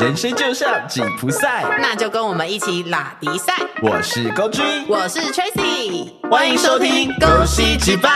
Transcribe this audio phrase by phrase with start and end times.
[0.00, 3.52] 人生就像紧箍赛，那就跟我们一起拉迪赛。
[3.82, 8.10] 我是高君，我是 Tracy，欢迎收听恭恭喜击败。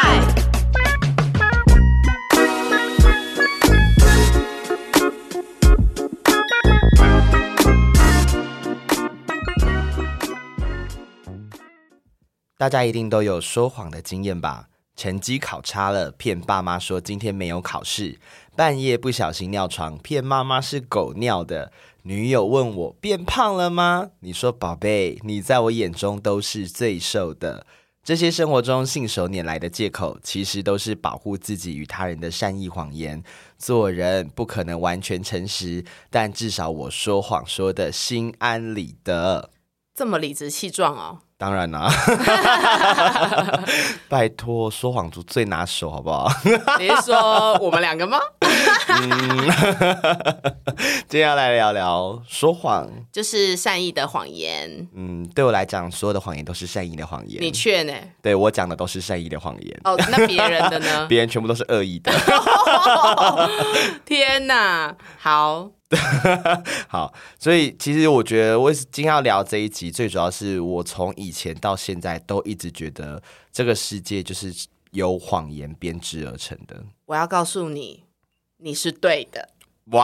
[12.56, 14.68] 大家一定都有说谎的经验吧？
[14.96, 18.16] 成绩考差了，骗爸妈说今天没有考试；
[18.56, 21.72] 半夜不小心尿床，骗妈妈是狗尿的。
[22.02, 24.10] 女友问我变胖了吗？
[24.20, 27.66] 你说宝贝，你在我眼中都是最瘦的。
[28.04, 33.20] 这些生活中信手拈来的借口，其实都是保护自己与他人的善意谎言。
[33.58, 39.50] 做人不可能完全诚实，但至少我说谎说的心安理得。
[39.94, 41.22] 这么理直气壮哦。
[41.36, 41.90] 当然啦、
[44.08, 46.30] 拜托，说谎族最拿手，好不好？
[46.78, 48.18] 你是说我们两个吗？
[48.88, 49.50] 嗯，
[51.08, 52.88] 接下来聊聊说谎。
[53.12, 54.88] 就是善意的谎言。
[54.94, 57.42] 嗯，对我来讲，所有的谎言都是善意的谎言。
[57.42, 57.92] 你确呢？
[58.22, 61.06] 对我讲的都是善意的谎言，哦，那别人的呢？
[61.08, 62.12] 别人全部都是恶意的。
[64.04, 64.94] 天哪！
[65.18, 65.68] 好，
[66.88, 74.52] 好，所以其实我觉得，我今天要聊这一集，最主要是我从以前到现在都一直觉得这个世界就是
[74.92, 76.82] 由谎言编织而成的。
[77.06, 78.04] 我要告诉你，
[78.58, 79.50] 你是对的。
[79.86, 80.00] 喂，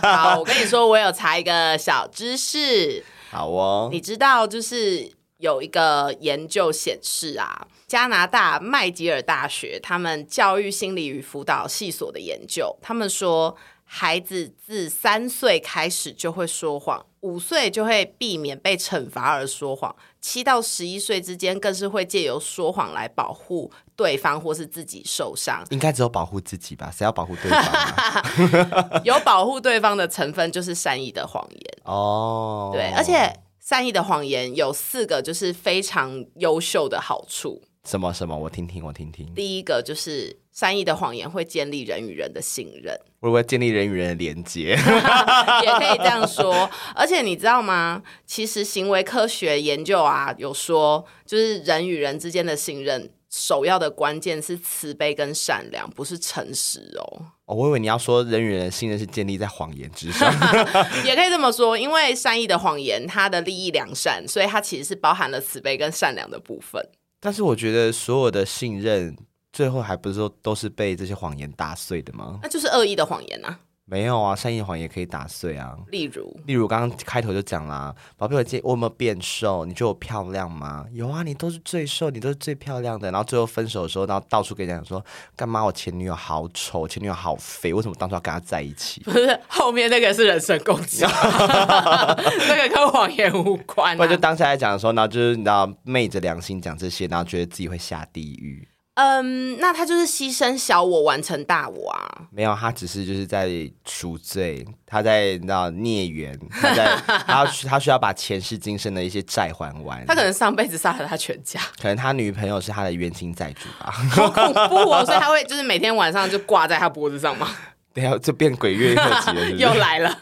[0.00, 3.04] 好，我跟你说，我有查一个小知识。
[3.30, 13.54] 好哦，你知道，就是有一个研究显示啊，加拿大麦吉尔大学他们教育心理与辅导系所的研究，他们说，
[13.96, 25.64] 孩子自三岁开始就会说谎，五岁就会避免被惩罚而说谎，七到十一岁之间更是会借由说谎来保护对方或是自己受伤。
[25.70, 26.90] 应该只有保护自己吧？
[26.90, 29.00] 谁要保护对方、啊？
[29.06, 31.78] 有保护对方的成分就是善意的谎言。
[31.84, 37.62] 哦，对，而且善意的谎言有四个就是非常优秀的好处。
[37.88, 39.26] 什么什么，我听听，我听听。
[39.34, 44.70] 第一个就是善意的谎言会建立人与人的信任，会不会建立人与人的连接？
[45.62, 46.68] 也可以这样说。
[46.94, 48.02] 而且你知道吗？
[48.26, 57.26] 其实行为科学研究啊有说，就是人与人之间的信任，首要的关键是慈悲跟善良，不是诚实哦。
[57.44, 60.32] 哦，我以为你要说人与人的信任是建立在谎言之上。
[61.04, 66.82] 也可以这么说，因为善意的谎言，它的利益良善，所以它其实是包含了慈悲跟善良的部分。
[67.24, 69.16] 但是我觉得所有的信任，
[69.50, 72.38] 最后还不是说都是被这些谎言打碎的吗？
[72.42, 73.60] 那就是恶意的谎言啊。
[73.86, 75.76] 没有啊，善意的谎言可以打碎啊。
[75.90, 79.66] 例如，例如刚刚开头就讲啦，宝贝，我今我有没有变瘦？
[79.66, 80.86] 你觉得我漂亮吗？
[80.92, 83.10] 有啊，你都是最瘦，你都是最漂亮的。
[83.10, 85.04] 然后最后分手的时候，然后到处跟人讲说，
[85.36, 89.02] 干嘛我前女友好丑，前女友好肥，为什么当初要跟她在一起？
[89.04, 91.04] 不是后面那个是人身攻击，
[92.48, 93.96] 那个跟谎言无关、啊。
[93.96, 98.66] 不然就当下来讲的时候，然后就是你知道昧着良心讲这些，然后觉得自己会下地狱。
[98.94, 102.28] 嗯，那他就是牺牲小我完成大我啊。
[102.30, 103.50] 没有，他只是就是在
[103.84, 106.96] 赎罪，他在你知道孽缘，他在
[107.26, 110.06] 他要他需要把前世今生的一些债还完。
[110.06, 113.90] 他可能上辈子杀了他全家，可能他女朋友是他的冤亲债主吧。
[113.90, 115.04] 好恐怖哦！
[115.04, 117.48] 所以他会就是每天晚上就挂在他脖子上嘛。
[117.92, 119.56] 等下就变鬼月特辑了，是是？
[119.56, 120.18] 又来了。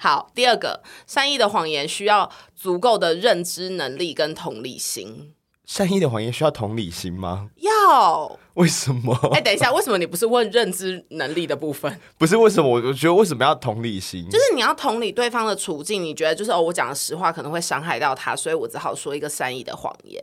[0.00, 5.32] 好，第二个，善意的谎言需要足够的认知能力跟同理心。
[5.72, 7.48] 善意的谎言需要同理心吗？
[7.56, 9.14] 要为什么？
[9.32, 11.98] 哎、等一下，为什么你不是问认知能力的部分？
[12.18, 12.68] 不是为什么？
[12.68, 14.28] 我我觉得为什么要同理心？
[14.28, 20.22] 就是你要同理对方的处境，你觉得就是哦，我讲的实话可能会伤害到他，所以我只好说一个善意的谎言，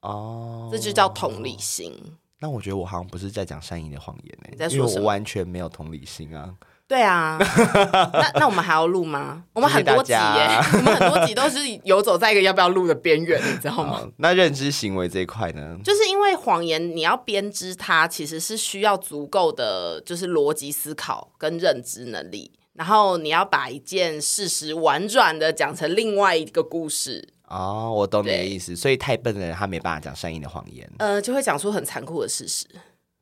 [0.00, 1.96] 哦，这就叫同理心。
[2.40, 6.52] 那我觉得我好像不是在讲善意的谎言呢、在说我完全没有同理心啊。
[6.90, 7.38] 对啊，
[8.12, 9.44] 那那我们还要录吗？
[9.52, 14.02] 我们很多集耶家， 我们很多集都是游走在一个要不要录的边缘，你知道吗？
[14.16, 15.78] 那认知行为这一块呢？
[15.84, 28.74] 就是因为谎言，你要编织它，其实是需要足够的就是逻辑思考跟认知能力，然后你要把一件事实婉转的讲成另外一个故事，哦，我懂你的意思。
[28.74, 32.66] 所以太笨的人他没办法讲善意的谎言，呃，就会讲出很残酷的事实，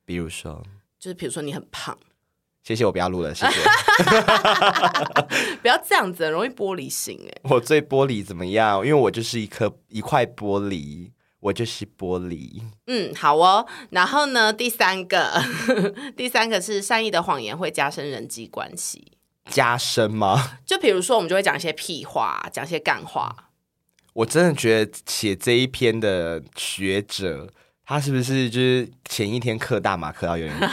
[0.07, 0.63] 比如说，
[0.99, 1.95] 就是比如说你很胖，
[2.69, 3.57] 谢谢我不要录了，谢谢。
[5.63, 7.41] 不要这样子，容易玻璃心哎。
[7.49, 8.87] 我最玻璃怎么样？
[8.87, 11.11] 因为我就是一颗一块玻璃，
[11.41, 12.61] 我就是玻璃。
[12.87, 13.67] 嗯，好哦。
[13.89, 15.43] 然后呢，第三个，
[16.15, 19.13] 第三个是善意的谎言会加深人际关系。
[19.47, 20.59] 加深吗？
[20.67, 23.35] 就比如说，我们就会讲一些屁话，讲一些干话。
[24.13, 27.49] 我真的觉得写这一篇的学者，
[27.89, 30.69] 他是不是就是前一天嗑大麻嗑到有点强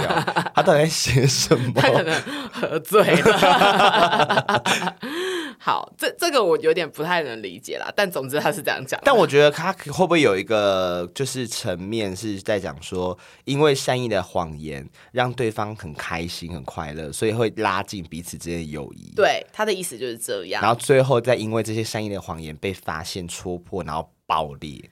[0.00, 0.08] 掉？
[0.54, 1.72] 他到底在写什么？
[1.74, 2.22] 他可能
[2.52, 4.64] 喝醉了。
[5.58, 9.00] 好，这这个我有点不太能理解啦，但总之他是这样讲。
[9.04, 19.12] 但我觉得他会不会有一个就是层面是在讲说，因为善意的谎言让对方很开心、很快乐，所以会拉近彼此之间的友谊。
[19.16, 20.62] 对他的意思就是这样。
[20.62, 24.88] 然后最后再因为这些善意的谎言被发现、戳破，然后爆裂。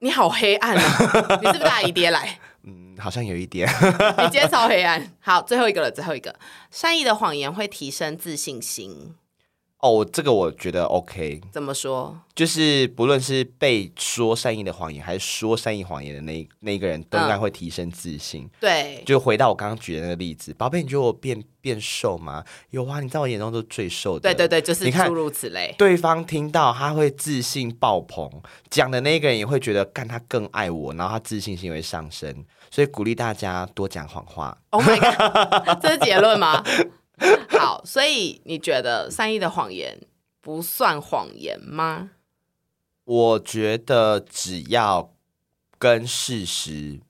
[0.00, 1.38] 你好黑暗啊！
[1.42, 2.38] 你是不是大姨爹来？
[2.62, 3.68] 嗯，好像有一点。
[3.68, 5.04] 你今天超黑暗。
[5.18, 6.34] 好，最后一个了，最后一个，
[6.70, 9.14] 善意的谎言会提升自信心。
[9.80, 11.40] 哦，这个我觉得 OK。
[11.52, 12.18] 怎么说？
[12.34, 18.48] 就是不论是被说善意的谎言，还是说善意谎言的那那一个人，都应该会提升自信。
[18.60, 22.44] 对，就回到我刚刚举的那个例子，宝贝，你觉得我变变瘦吗？
[22.70, 24.20] 有啊，你在我眼中都是最瘦的。
[24.20, 25.74] 对对对，就是诸如此类。
[25.78, 28.28] 对方听到他会自信爆棚，
[28.70, 32.44] 讲的那个人也会觉得干他更爱我，然后他自信心会上升。
[32.70, 34.56] 所以鼓励大家多讲谎话。
[34.70, 36.62] Oh my god，这是结论吗？
[37.58, 39.98] 好，所以你觉得善意的谎言
[40.40, 42.10] 不算谎言吗？
[43.04, 45.14] 我觉得只要
[45.78, 47.00] 跟事实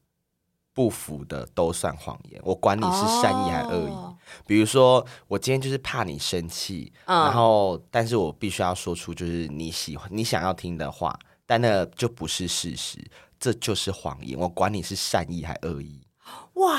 [0.72, 3.92] 不符的都算谎言，我管你是善意还是恶意。
[3.92, 4.14] 哦
[4.46, 12.98] 比如说，我今天就是怕你生气，嗯然后但是我必须要说出就是你喜欢你想要听的话，但那就不是事实，
[13.40, 14.38] 这就是谎言。
[14.38, 16.06] 我管你是善意还恶意，
[16.54, 16.78] 哇，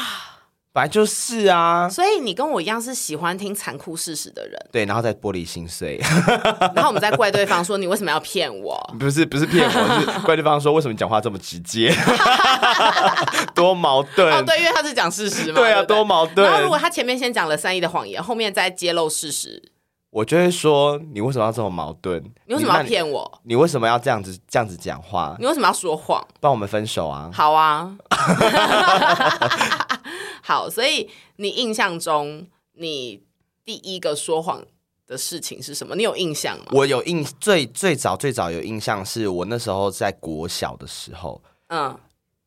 [0.79, 1.89] 本来就是啊。
[1.89, 5.99] 所以你跟我一样是喜欢听残酷事实的人，对，然后再玻璃心碎，
[6.73, 8.79] 然后我们再怪对方说你为什么要骗我？
[8.97, 11.93] 不是不是骗我，是怪对方说为什么讲话这么直接，
[13.53, 14.33] 多矛盾。
[14.33, 15.55] 哦，对，因为他是讲事实嘛。
[15.55, 16.47] 对啊，多矛盾。
[16.47, 19.61] 然后如果他前面先讲了善意的谎言，后面再揭露事实，
[20.11, 22.23] 我就会说，你为什么要这么矛盾？
[22.45, 23.41] 你为什么要骗我？
[23.43, 25.35] 你为什么要这样子这样子讲话？
[25.39, 26.25] 你为什么要说谎？
[26.39, 27.29] 帮我们分手啊！
[27.33, 27.91] 好啊，
[30.49, 33.21] 好，所以你印象中你
[33.63, 34.65] 第一个说谎
[35.05, 35.95] 的事情是什么？
[35.95, 36.65] 你有印象吗？
[36.71, 41.95] 我有印最最早最早有印象，是我那时候在国小的时候，嗯，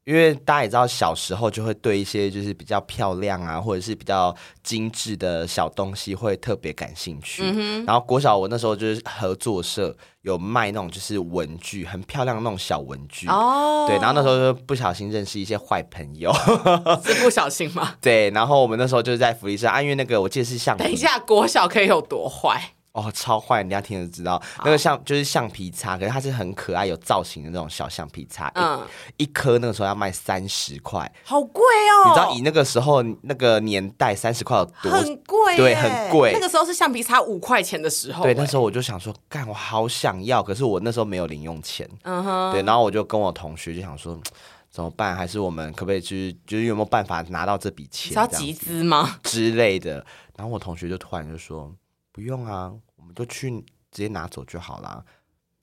[0.04, 7.42] 因为大家也知道，小时候就会对一些就是比较漂亮啊，或者是比较精致的小东西会特别感兴趣。
[7.44, 13.28] 嗯然后国小我那时候就是合作社有卖那种就是文具，很漂亮的那种小文具。
[13.28, 16.32] 哦，对，然后那时候就不小心认识一些坏朋友，
[17.04, 17.94] 是不小心吗？
[18.00, 22.74] 对，然后我们那时候就是在福利社啊，因为那个我记得是橡皮，等一下，国小可以有多坏？
[22.92, 28.80] 哦，超坏，人家听了知道，那个橡就是橡皮擦，可是它是很可爱有造型的那种小橡皮擦，嗯，
[29.16, 32.08] 一一颗那个时候要卖三十块，好贵哦！
[32.08, 34.92] 你知道以那个时候那个年代三十块有多？
[34.92, 44.20] 很贵耶，对很贵那个时候是橡皮擦五块钱的时候，对，那时候，我就想说，干，我好想要，可是我那时候没有零用钱，嗯哼，对，然后我就跟我同学就想说。
[44.72, 45.14] 怎么办？
[45.14, 49.18] 还是我们可不可以就是就是有没有办法拿到这笔钱是要集资吗？
[49.22, 49.96] 之类的？
[50.34, 51.70] 然后我同学就突然就说
[52.12, 53.50] ：“不用啊，我们就去
[53.90, 55.02] 直接拿走就好啦。”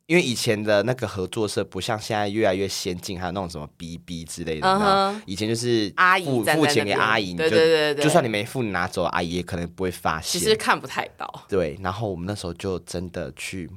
[0.08, 5.16] 因为以前的那个合作社不像现在越来越先进，还有那种什么 BB 之类的。
[5.28, 10.42] 以前就是阿姨付付钱给阿姨，你对就对对对就算你没付，你拿走，阿姨也可能不会发现。
[10.42, 13.70] 其实看不太到，对，然后我们那时候就真的去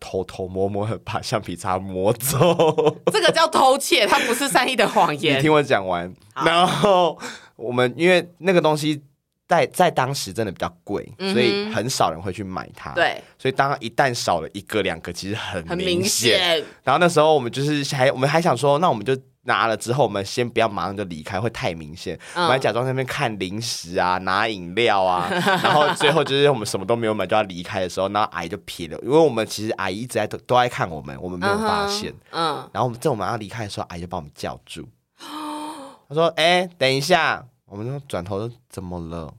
[0.00, 2.56] 偷偷摸摸的把橡皮擦摸走。
[3.12, 5.52] 这个叫偷窃，它不是善意的谎言你听。
[5.52, 6.10] 我讲完，
[6.46, 7.18] 然后
[7.56, 9.02] 我们因为那个东西
[9.46, 16.38] 在在当时真的比较贵，所以很少人会去买它。，嗯对，所以当一旦少了一个两个，其实很很明显。
[16.38, 16.64] 显。
[16.82, 19.16] 然后那时候我们就是还我们还想说，那我们就。
[19.46, 22.18] 拿了之后，我们先不要马上就离开，会太明显。
[22.34, 25.28] 嗯我们还假装在那边看零食啊，拿饮料啊，
[25.62, 32.10] 然后最后就是我们什么都没有买就要离开的时候，然后阿姨就瞥了，因为我们其实阿姨一直在都都在看我们，我们没有发现。
[32.30, 34.88] 嗯，然后我们在我们要离开的时候，阿姨就把我们叫住。
[35.18, 39.34] 她说：“哎、等一下。”我们就转头说：“怎么了？”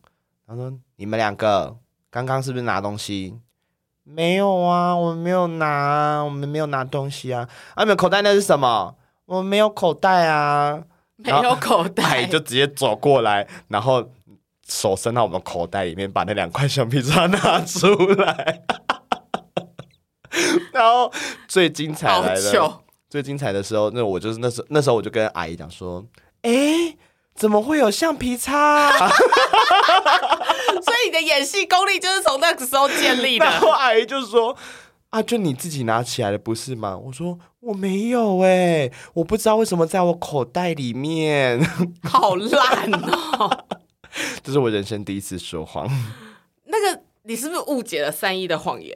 [0.45, 1.73] 他说：“你们两个
[2.09, 3.33] 刚刚是不是拿东西？”
[4.03, 7.47] 没有啊，我们没有拿啊，我们没有拿东西啊。
[7.75, 8.93] 啊，你们口袋那是什么？
[9.23, 10.83] 我们没有口袋啊。
[11.15, 14.11] 没有口阿袋姨，就直接走过来，然后
[14.67, 18.63] 手伸到我们口袋里面，把那两块橡皮擦拿出来。
[20.73, 21.09] 然后
[21.47, 26.03] 最精彩好来了，最精彩的时候，那我就是那时候那时候我就跟阿姨讲说，
[26.41, 26.51] 哎、
[27.35, 33.59] 怎么会有橡皮擦、 所以你的演戏功力就是从那个时候建立的然的。
[33.59, 34.55] 后阿姨就说。
[35.11, 36.97] 啊，就你自己拿起来的不是吗？
[36.97, 41.57] 我说我没有哎、我不知道为什么在我口袋里面。
[42.03, 43.65] 好烂哦！
[44.43, 45.87] 这是我人生第一次说谎。
[46.65, 48.93] 那个你是不是误解了善意的谎言？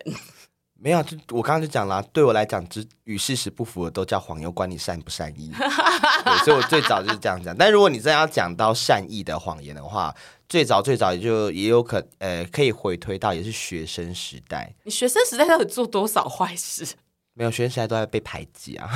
[0.81, 5.51] 没有，就我刚刚就讲啦，对我来讲，只与事实不符的都叫谎言，管你善不善意。
[6.23, 7.55] 对，所以我最早就是这样讲。
[7.57, 10.15] 但如果你真的要讲到善意的谎言的话，
[10.47, 16.87] 最早最早也就也有可呃可以回推到也是学生时代，你学生时代到底做多少坏事？
[17.35, 18.89] 没有学生时代都在被排挤啊。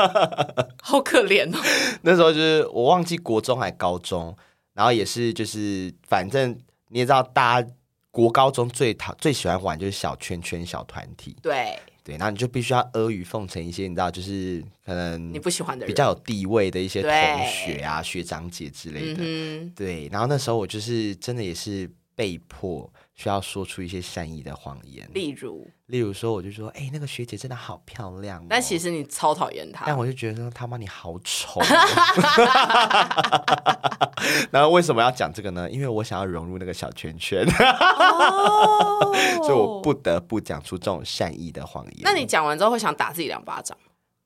[0.82, 1.58] 好可怜哦。
[2.02, 4.36] 那时候就是我忘记国中还高中，
[4.74, 6.50] 然后也是就是反正
[6.88, 7.68] 你也知道，大家
[8.14, 11.76] 国高中最讨最喜欢玩就是小圈圈小团体，对。
[12.04, 19.22] 对，然后你就必须要阿谀奉承一些，你知道，就是可能你不喜欢的人，比较有地位的一些同对学啊、学长姐之类的。
[19.24, 29.96] 嗯对，然后那时候我就是真的也是被迫需要说出一些善意的谎言，，例如，例如说，我就说，哎、那个学姐真的好漂亮、哦，但其实你超讨厌她但。
[29.96, 31.64] 我就觉得说他妈你好丑哦、
[34.50, 35.70] 然后为什么要讲这个呢？
[35.70, 39.14] 因为我想要融入那个小圈圈，哦
[39.46, 42.00] 所以我不得不讲出这种善意的谎言。
[42.02, 43.76] 那你讲完之后会想打自己两巴掌？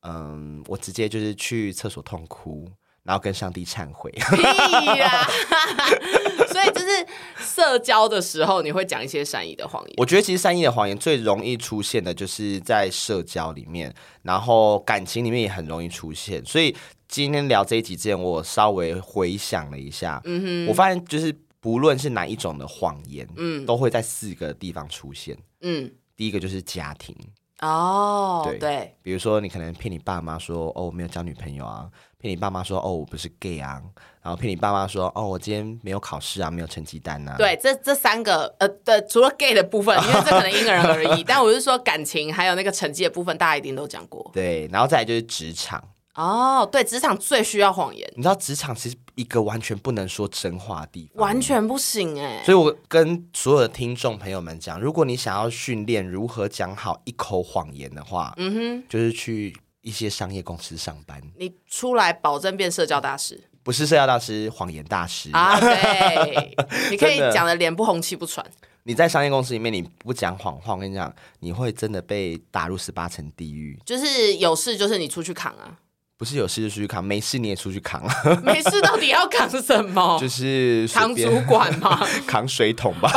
[0.03, 2.71] 嗯，我直接就是去厕所痛哭，
[3.03, 4.11] 然后跟上帝忏悔。
[6.49, 7.07] 所以就是
[7.59, 9.95] 社交的时候，你会讲一些善意的谎言。
[9.97, 16.45] 我觉得其实善意的谎言最容易出现的就是在社交里面，然后感情里面也很容易出现。
[16.45, 16.75] 所以
[17.09, 25.37] 今天聊这一集之前，我稍微回想了一下，嗯哼，我发现就是不论是哪一种的谎言，嗯，都会在四个地方出现。
[25.63, 27.13] 嗯，第一个就是家庭，
[27.61, 33.81] 哦，对对，比如说你可能骗你爸妈说哦我没有交女朋友啊，骗你爸妈说哦我不是 gay 啊，
[34.23, 44.29] 然后骗你爸妈说哦我今天没有考试啊，没有成绩单啊，对，这这三个呃的，除了 gay 的部分，因为这可能因人而异， 但我是说感情还有那个成绩的部分，大家一定都讲过。
[44.35, 45.83] 对，然后再来就是职场。
[46.15, 51.41] 哦，对，职场最需要谎言，你知道职场其实一个完全不能说真话的地方，完。
[51.41, 52.43] 全不行哎。
[52.45, 65.31] 所以我跟所有的听众朋友们讲，如果你想要训练如何讲好一口谎言的话，嗯哼，就是去一些商业公司上班，你出来保证变社交大师不是社交大师，谎言大师。
[65.33, 65.59] 啊？
[65.61, 66.57] 对，
[66.91, 68.45] 你可以讲的脸不红气不喘。
[68.85, 73.79] 你在商业公司里面，你不讲谎话，我跟你讲，你会真的被打入十八层地狱。
[73.85, 75.77] 就是有事就是你出去扛啊，
[76.17, 78.03] 不是有事就出去扛，没事你也出去扛，
[78.43, 80.19] 没事到底要扛什么？
[80.19, 82.07] 就是扛主管吗？
[82.27, 83.13] 扛水桶吧。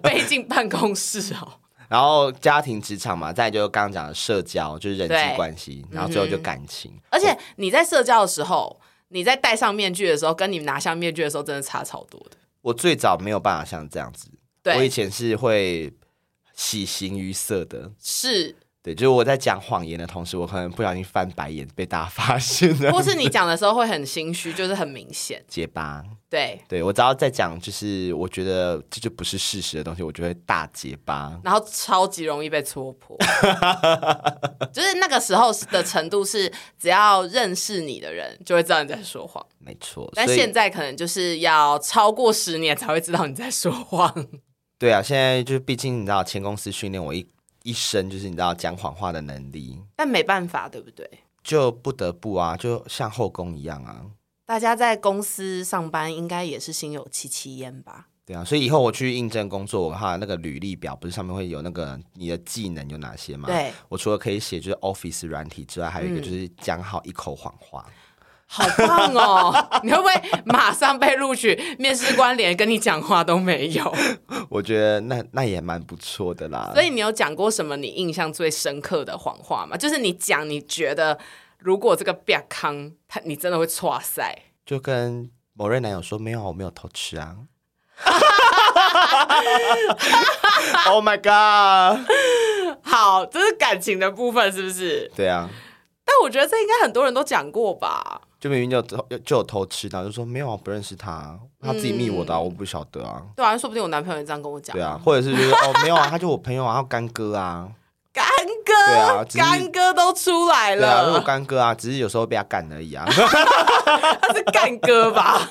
[0.00, 1.58] 背进办公室哦。
[1.88, 6.92] 然后家庭、职场嘛，再来就刚刚讲的社交，就是人际对关系，然后最后就感情。
[7.10, 12.36] 而且你在社交的时候，你在戴上面具的时候，跟你拿下面具的时候，真的差超多的。
[12.62, 14.28] 我最早没有办法像这样子，
[14.62, 15.92] 对我以前是会
[16.54, 17.92] 喜形于色的。
[18.00, 22.90] 是，对，就是我在讲谎言的同时，我可能不小心翻白眼，被大家发现了。
[22.90, 25.44] 或是你讲的时候会很心虚，就是很明显。
[25.46, 26.02] 结巴，
[26.36, 31.40] 对，对我只要在讲，就是我觉得这就不是事实的东西，我就会大结巴。
[31.42, 33.16] 然后超级容易被戳破，
[34.70, 44.28] 就是那个时候的程度是，只要认识你的人就会知道你在说谎，没错，但现在可能就是要超过十年才会知道你在说谎。
[44.78, 47.26] 对啊，现在就是毕竟你知道，前公司训练我一
[47.62, 51.08] 一生，就是你知道讲谎话的能力，但没办法，对不对？
[51.42, 54.02] 就不得不啊，就像后宫一样啊。
[54.46, 58.06] 大家在公司上班应该也是心有戚戚焉吧？
[58.24, 63.48] 对啊，所以以后我去应征工作，的话那个履历表不是上面会有那个你的技能有哪些吗？
[63.48, 67.84] 对，我除了可以写就是 Office 软体之外，还有一个就是讲好一口谎话。
[68.48, 69.52] 好棒哦！
[69.82, 70.12] 你会不会
[70.44, 71.60] 马上被录取？
[71.80, 73.92] 面试官连跟你讲话都没有。
[74.48, 76.70] 我觉得那那也蛮不错的啦。
[76.72, 79.76] 所以你有讲过什么你印象最深刻的谎话吗？
[79.76, 81.18] 就是你讲你觉得
[81.58, 84.38] 如果这个变康，他你真的会错赛。
[84.64, 87.36] 就跟某任男友说没有啊，我没有偷吃啊。
[90.86, 91.98] oh my god！
[92.82, 95.10] 好，这是感情的部分，是不是？
[95.16, 95.48] 对啊，
[96.04, 98.20] 但我觉得这应该很多人都讲过吧。
[98.38, 103.22] 就明明就有偷就有偷吃，然后就说没有啊，不认识他，他自己密我的、啊，我不晓得啊。
[103.34, 104.76] 对啊，说不定我男朋友也这样跟我讲。
[104.76, 107.68] 对啊，，或者是就是哦没有啊，他就我朋友啊，干哥啊，
[108.16, 108.24] 干
[108.64, 113.04] 对啊哥，只是干哥都出来对啊，如果了，干哥啊，只是有时候被他干而已啊。
[113.12, 115.46] 他是干哥吧？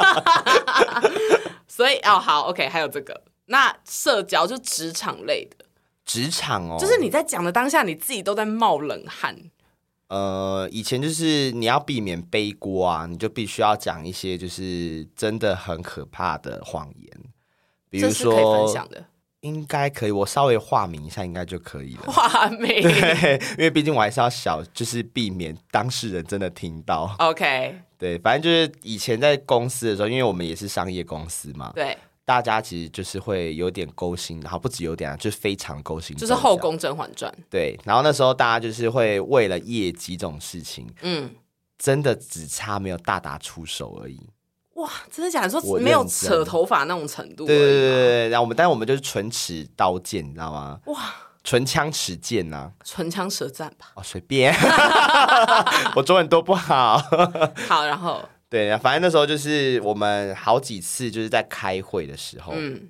[1.70, 5.66] 所以哦，好，OK，还有这个，那社交就职场类的，
[6.06, 9.36] 职场哦，就是你在讲的当下，你自己都在冒冷汗。
[10.08, 17.12] 呃，以前就是你要避免背锅啊，你就必须要讲一些就是真的很可怕的谎言，
[17.90, 19.06] 比如这是可以分说享的
[19.46, 22.12] 应该可以，我稍微化名一下应该就可以了。
[22.12, 22.82] 化名。
[22.82, 27.16] 对，因为毕竟我还是要小，就是避免当事人真的听到。
[27.20, 37.32] OK，对，反正就是以前在公司的时候，因为我们也是商业公司嘛，对，大家其实就是会有点勾心，然后不止有点啊，就是非常勾心，就是《后宫甄嬛传》。
[37.50, 41.30] 对，然后那时候大家就是会为了业绩这种事情，嗯，
[41.78, 44.20] 真的只差没有大打出手而已。
[44.76, 45.50] 哇，真的假的？
[45.50, 47.46] 说没有扯头发那种程度？
[47.46, 50.80] 对对对对对，然后我们，但是我们就是唇齿刀剑，你知道吗？
[50.86, 51.14] 哇，
[51.44, 53.92] 唇枪齿剑呐、唇枪舌战吧。
[53.96, 54.54] 哦，随便，
[55.96, 56.98] 我中文多不好。
[57.68, 62.90] 好，然后对，反正那时候就是我们好几次就是在开会的时候，嗯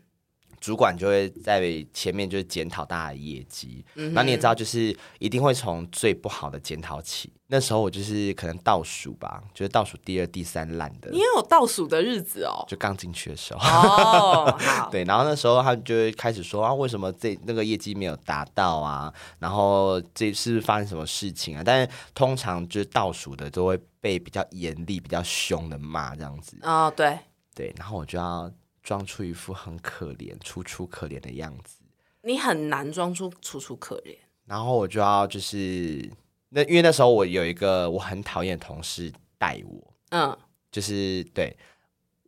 [0.60, 1.62] 主管就会在
[1.94, 7.32] 前面就是检讨大家的业绩，嗯然后你也知道，就是一定会从最不好的检讨起。
[7.48, 12.66] 那时候我就是可能倒数吧，就是倒数第二、第三烂的你，也有倒数的日子哦。
[12.68, 13.60] 就刚进去的时候。
[13.60, 19.14] 哦， 好，对，然后那时候他们就会开始说啊，为什么这那个业绩没有达到啊？
[19.38, 21.62] 然后这是发生什么事情啊？
[21.64, 26.58] 但是通常就是倒数的都会被比较严厉、比较凶的骂这样子。
[26.64, 27.20] 哦，对，
[27.54, 31.78] 对，然后我就要装出一副很可怜、楚楚可怜的样子，
[32.24, 34.18] 你很难装出楚楚可怜。
[34.46, 36.08] 然后我就要就是
[36.56, 40.38] 那因为那时候我有一个我很讨厌的同事带我，嗯，
[40.72, 41.54] 就是对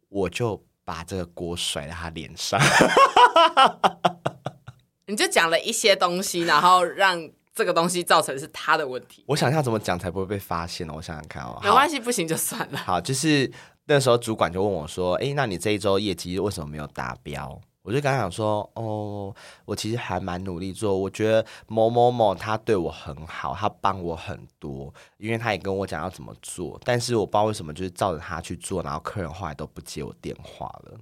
[0.10, 2.60] 我就把这个锅甩在他脸上。
[5.08, 7.18] 你就讲了一些东西，然后让
[7.56, 9.24] 这个东西造成是他的问题。
[9.28, 10.94] 我想一下怎么讲才不会被发现呢？
[10.94, 12.78] 我想想看哦，没关系，不行就算了。
[12.80, 13.50] 好，就是
[13.86, 31.00] 那时候主管就问我说：“诶，那你这一周业绩为什么没有达标？”我就跟他讲说：“哦，我其实还蛮努力做，我觉得某某某他对我很好，他帮我很多，因为他也跟我讲要怎么做，但是我不知道为什么就是照着他去做，然后客人后来都不接我电话了。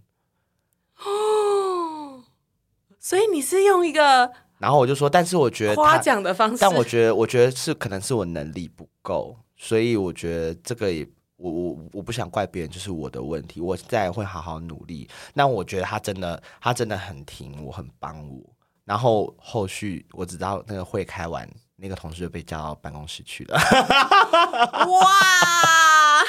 [1.04, 2.24] 哦，
[3.01, 13.60] 所以你是用一个然后我就说，但是我觉得夸，奖的方式，但我觉得我觉得是可能是我能力不够，所以我觉得这个也。”我我我不想怪别人，就是我的问题。
[13.60, 15.10] 我再会好好努力。
[15.34, 18.42] 那我觉得他真的，他真的很挺我，很帮我。
[18.86, 23.58] 然后后续我只知道那个会开完，那个同事就被叫到办公室去了。
[24.88, 26.22] 哇，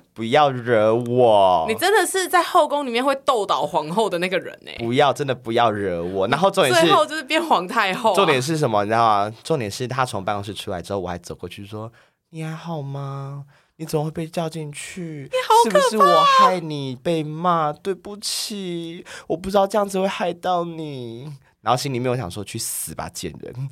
[0.12, 6.26] 不要惹我你，真的是在后宫里面会斗倒皇后的那个人呢、不要，真的不要惹我。
[6.28, 8.16] 然后重点是最，后就是变皇太后、啊。
[8.16, 8.82] 重点是什么？
[8.84, 9.32] 你知道吗？
[9.44, 11.90] 重点是他从办公室出来之后，我还走过去说
[12.30, 13.44] ：“你还好吗？
[13.76, 15.30] 你怎么会被叫进去？
[15.64, 17.72] 是不是我害你被骂？
[17.72, 23.68] 对不起，我不知道这样子会害到你。”然后心里面我想说：“去死吧，贱人！”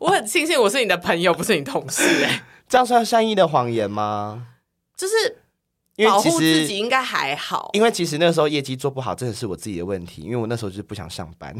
[0.00, 4.48] 我很庆幸我是你的朋友，不是你同事哎、 这样算善意的谎言吗？
[4.96, 5.41] 就是
[6.02, 7.70] 因为其保护自己，应该还好。
[7.72, 10.22] 因为其实那时候业绩做不好，真的是我自己的问题。
[10.22, 11.54] 因为我那时候就是不想上班，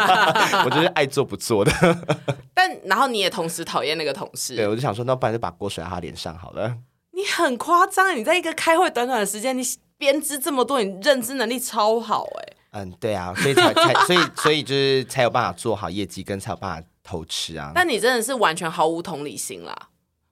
[0.64, 1.72] 我就是爱做不做的。
[2.54, 6.76] 但然后你也同时讨厌那个同事，对，我就想说，那不然就把锅甩在他脸上好了。
[7.12, 9.62] 你很夸张，你在一个开会短短的时间，你
[9.96, 17.72] 编织这么多，你认知能力超好哎、嗯，对啊，所以才才所以所以就是才有办法做好业绩，跟才有办法偷吃啊。
[17.76, 19.76] 但你真的是完全毫无同理心啦，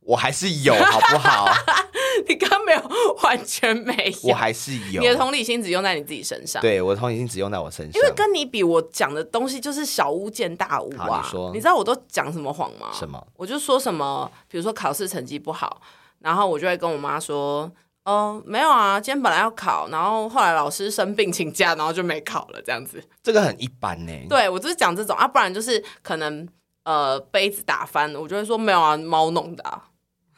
[0.06, 1.46] 我还是有， 好不好？
[2.28, 2.80] 你刚刚没有
[3.22, 3.92] 完全没
[4.22, 5.08] 有，我还是有你。
[5.08, 6.62] 的同理心只用在你自己身上。
[6.62, 8.00] 对，我的同理心只用在我身上。
[8.00, 11.52] 因为跟你比，我讲的东西就是小巫见大巫啊你说。
[11.54, 12.88] 知道我都讲什么谎吗？
[12.92, 13.24] 什么？
[13.36, 15.82] 我就说什么，比如说考试成绩不好，
[16.20, 17.70] 然后我就会跟我妈说，
[18.04, 23.02] 哦，没有啊，今天本来要考，然后后来老师生病请假，然后就没考了，这样子。
[23.22, 26.48] 这个很一般呢、对我就是讲这种啊，不然就是可能
[26.84, 29.82] 呃杯子打翻了，我就会说没有啊，猫弄的、啊。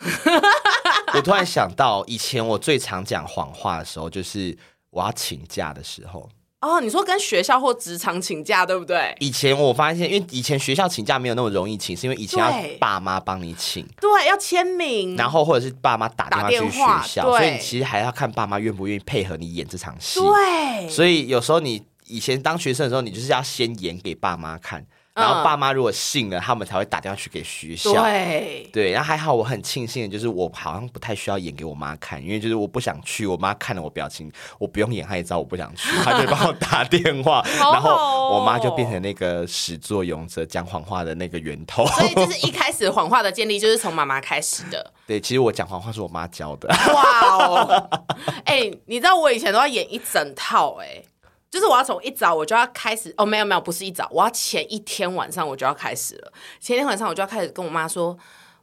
[1.14, 4.56] 我突然想到，以前我最常讲谎话的时候，就是
[4.90, 6.28] 我要请假的时候。
[6.60, 9.14] 哦，你说跟学校或职场请假，对不对？
[9.20, 15.16] 以前我发现，因为以前学校请假没有那么容易请，是因为以前要爸妈帮你请，对，要签名。
[15.16, 20.18] 然后或者是爸妈打电话去学校，所以你其实还要看爸妈愿不愿意配合你演这场戏。
[20.18, 24.84] 对，所以有时候你以前当学生的时候，你就是要先演给爸妈看，
[25.18, 27.92] 然后嗯爸妈如果信了，他们才会打电话去给学校。
[28.02, 41.84] 对，对，然后还好，我很庆幸的就是我好像不太需要演给我妈看，因为就是我不想去，我妈看了我表情，我不用演，她也知道我不想去，她就会帮我打电话， 好然后我妈就变成那个始作俑者讲谎话的那个源头。
[41.86, 44.92] 所以就是 一开始谎话的建立就是从妈妈开始的。
[45.06, 46.68] 对，其实我讲谎话是我妈教的。
[46.68, 47.90] 哇哦！
[48.44, 51.02] 哎、你知道我以前都要演一整套哎、
[51.50, 56.32] 就是我要从一早我就要开始哦，没有没有，不是一早，我要前一天晚上我就要开始了。
[56.60, 58.16] 前一天晚上我就要开始跟我妈说，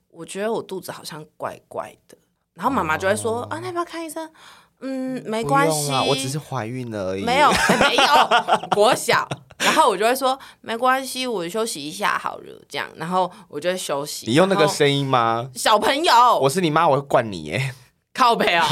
[0.09, 2.17] 我觉得我肚子好像怪怪的，
[2.53, 4.29] 然后妈妈就会说、啊，那要不要看医生？
[4.81, 7.23] 嗯，没关系，啊，我只是怀孕了而已。
[7.23, 14.27] 没有、哎没有国小，然后我就会说没关系，我休息一下好了，这样，然后我就会休息。
[14.27, 15.49] 你用那个声音吗？
[15.55, 17.73] 小朋友，我是你妈，我会惯你耶。
[18.15, 18.65] 靠背啊，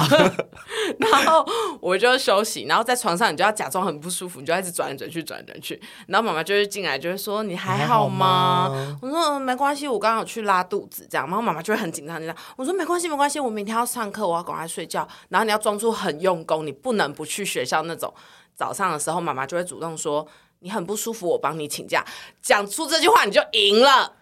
[0.98, 1.46] 然后
[1.82, 8.98] 我就休息，然后在床上你就要假装很不舒服，你就一直转来转去转来转去，然后妈妈就会进来就会说你还好吗？
[9.02, 18.14] 我说、嗯没关系，我刚刚有去拉肚子这样，然后妈妈就会很紧张，这样我说没关系没关系，我明天要上课，我要赶快睡觉，然后你要装出很用功，你不能不去学校那种。
[18.56, 20.26] 早上的时候，妈妈就会主动说
[20.60, 22.06] 你很不舒服，我帮你请假。
[22.42, 24.14] 讲出这句话你就赢了。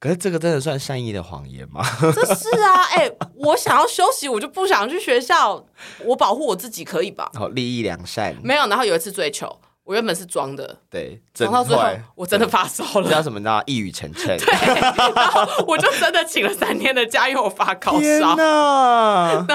[0.00, 1.84] 可是这个真的算善意的谎言吗？
[2.00, 5.62] 这是啊， 哎、我想要休息，我就不想去学校，
[6.06, 7.30] 我保护我自己可以吧？
[7.34, 13.38] 好，利益良善，没有，然后有一次追求，我原本是装的，对，真装到最后坏，我真的发烧了，这叫什么？
[13.40, 13.60] 呢？
[13.66, 14.38] 一语成谶。
[14.40, 14.80] 对
[15.14, 18.34] 然后我就真的请了三天的假，因为我发高天烧。
[18.36, 19.46] 哪！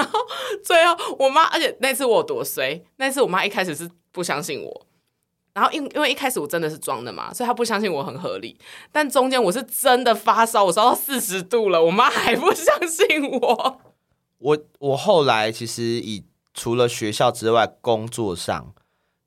[0.64, 4.85] 最后我妈，而且那次我有多衰，那次我妈一开始是不相信我。
[5.56, 8.54] 然后因因为一开始我真的是装的嘛，所以她不相信我很合理。
[8.92, 13.80] 但中间我是真的发烧，我烧到四十度了，我妈还不相信我。
[14.36, 18.74] 我我后来其实以除了学校之外，工作上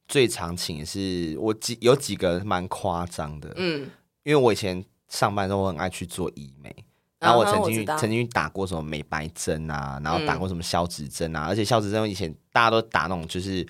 [0.07, 3.89] 最常请是我几有几个蛮夸张的，嗯，
[4.21, 6.75] 因为我以前上班的时候我很爱去做医美。
[7.19, 13.67] 然后我曾经、我曾经打过什么美白针啊，然后打过什么消脂针啊，而且消脂针以前大家都打那种就是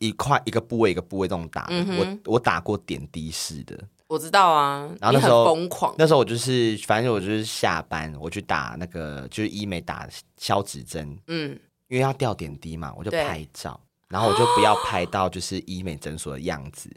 [0.00, 10.08] 一块一个部位一个部位这种打的，嗯我我打过点滴式的，我知道啊，然后那时候疯狂，那时候我就是反正我就是下班我去打那个就是医美打
[10.38, 11.50] 消脂针，嗯，
[11.88, 16.90] 因为要吊点滴嘛，我就拍照，然后我就不要拍到就是医美诊所的样子。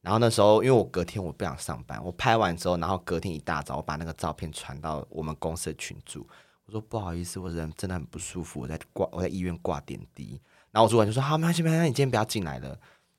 [0.00, 6.26] 然后那时候，因为我隔天我不想上班，我拍完之后，然后隔天一大早，我把那个照片传到我们公司的群组，
[6.66, 10.38] 我说不好意思，我人真的很不舒服，我在挂我在医院挂点滴。
[10.74, 12.76] 然后我主管就说好，没关系，没关系，你今天不要进来了。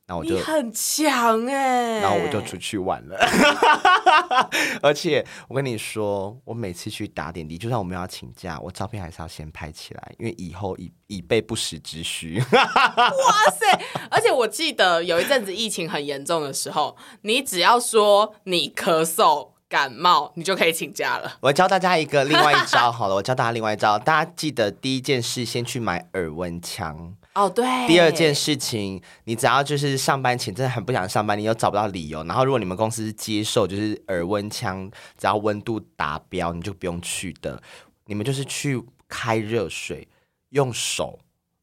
[0.08, 3.18] 然后我就很强哎、然后我就出去玩了，
[4.84, 12.39] 而且我跟你说，我每次去打点滴，就算我们要请假，我照片还是要先拍起来，因为以后以以备不时之需。
[12.54, 13.82] 哇塞！
[14.12, 21.38] 而且我记得有一阵子疫情很严重的时候，你只要说你咳嗽、感冒，你就可以请假了。
[21.39, 27.15] 我教大家一个另外一招好了，我教大家另外一招，大家记得第一件事先去买耳温枪。
[27.36, 27.65] 哦，对。
[27.86, 37.62] 第二件事情，你只要就是上班前真的很不想上班，你又找不到理由，然后如果你们公司接受就是耳温枪，只要温度达标，你就不用去的。
[38.06, 40.08] 你们就是去开热水，
[40.52, 41.19] 用手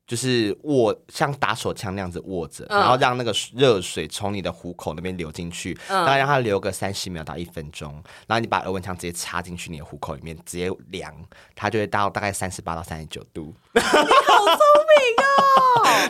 [0.06, 7.94] 就是握像打手枪那样子握着，嗯然后让那个热水从你的虎口那边流进去，嗯大概让它流个三十秒到一分钟，
[8.26, 11.14] 然后你把耳温枪直接插进去你的虎口里面，直接量，
[11.54, 13.54] 它就会到大概三十八到三十九度。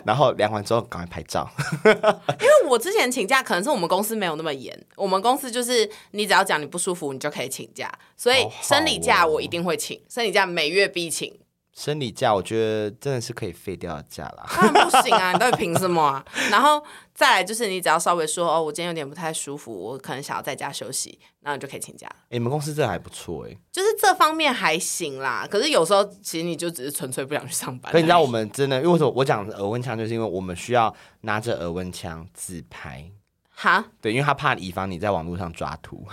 [0.05, 1.49] 然后量完之后赶快拍照。
[1.85, 11.39] 因为我之前请假，可能是我们公司没有那么严，我们公司就是你只要讲你不舒服，你就可以请假，所以生理假哦我一定会请，生理假每月必请。
[11.75, 14.45] 生理假我觉得真的是可以废掉的假啦。
[14.47, 15.33] 当然不行啊！
[15.33, 16.23] 你到底凭什么啊？
[16.53, 22.07] 然后再来就是，你只要稍微说哦，我今天有点不太舒服，我可能想要在家休息，然后你就可以请假。
[22.07, 27.93] 欸你们公司这还不错哎、就是这方面还行啦，可是有时候其实你就只是纯粹不想去上班。
[27.93, 33.11] 可你知道我们真的，因为为什么我讲耳温枪，就是因为我们需要拿着耳温枪自拍。
[33.55, 36.05] 哈，对，因为他怕以防你在网络上抓图，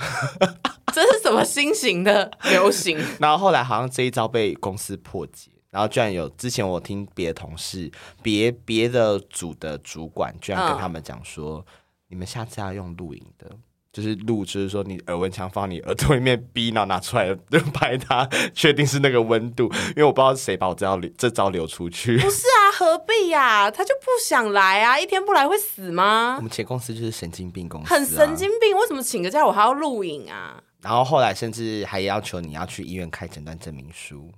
[0.93, 2.99] 这是什么新型的流行？
[3.19, 7.91] 然后后来好像这一招被公司破解，然后居然有之前我听别的同事、
[8.23, 11.65] 别别的组的主管，居然跟嗯他们讲说，
[12.07, 13.49] 你们下次要用录影的，
[13.93, 22.17] 就是录，就是说你耳温枪放你耳朵里面逼，然后拿出来就拍它，确定是那个温度，因为我不知道是谁把我这招流这招流出去。
[22.17, 26.41] 不是啊，何必呀、他就不想来啊，一天不来会死吗我吗？
[26.41, 30.63] 们前公司就是神经病公司、啊，很神经病，为什么请个假我还要录影啊？
[30.81, 34.31] 然后后来甚至还要求你要去医院开诊断证明书，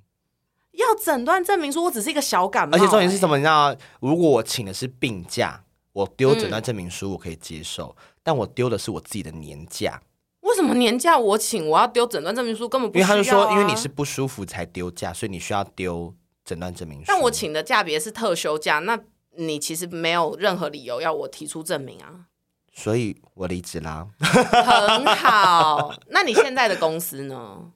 [0.72, 3.38] 要诊断证明书我只是一个小感冒、而且重点是什么？
[3.38, 10.02] 你知道，如果我请的是病假，我丢诊嗯断证明书我可以接受，但我丢的是我自己的年假，
[10.42, 12.68] 为什么年假我请，我要丢诊断证明书？
[12.70, 16.14] 根本不因需要、啊、为他就说，因为你是不舒服才丢假，所以你需要丢
[16.46, 17.06] 诊断证明书。
[17.08, 18.98] 但我请的假别是特休假，那
[19.38, 22.28] 你其实没有任何理由要我提出证明啊。
[22.74, 24.08] 所以我离职啦。
[24.20, 27.72] 很好，那你现在的公司呢？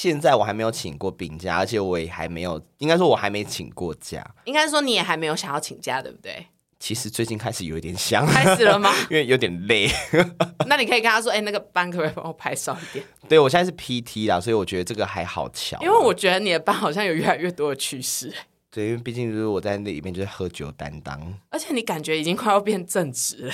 [0.00, 4.26] 现在我还没有请过病假，而且我也还没有，应该说我还没请过假。
[4.46, 6.46] 应该说你也还没有想要请假，对不对？
[6.78, 8.90] 其实最近开始有一点想，开始了吗？
[9.10, 9.90] 因为有点累。
[10.66, 13.04] 那你可以跟他说，哎、那个班可不可以帮我排少一点？
[13.28, 15.78] 对我现在是 PT 啦，所以我觉得这个还好巧。
[15.82, 18.32] 因为我觉得你的班好像有越来越多的趋势，
[18.70, 23.52] 对，因为毕竟就是我在那里面就是喝酒担当，而且你感觉已经快要变正直了，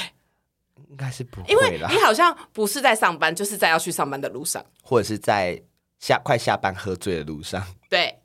[0.89, 4.65] 应该是不因为你，好像不是在上班，就是在要去上班的路上。
[4.85, 5.61] 或者是在
[6.07, 7.61] 下快下班喝醉的路上。
[7.91, 8.17] 对，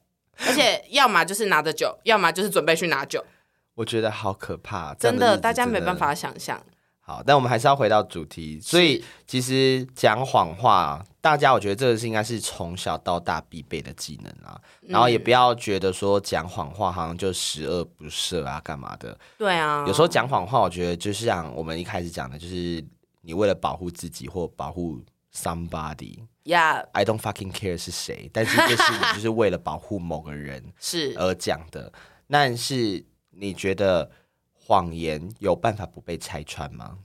[0.45, 3.25] 而且要么就是拿着酒，要么就是准备去拿酒，
[3.73, 6.61] 我觉得好可怕，真的，大家没办法想象。
[6.99, 19.17] 好，但我们还是要回到主题，所以其实讲谎话，大家我觉得这个是应该是从小到大必备的技能啊，然后也不要觉得说讲谎话好像就十恶不赦啊，干嘛的？
[19.39, 22.85] 对啊，有时候讲谎话，我觉得就像我们一开始讲的，就是
[23.21, 25.01] 你为了保护自己或保护
[25.33, 26.19] somebody。
[26.43, 31.91] 呀 I don't fucking care 是谁，但是这是你就是为了保护某个人 是而讲的。
[32.27, 34.09] 但是你觉得
[34.53, 36.99] 谎言有办法不被拆穿吗？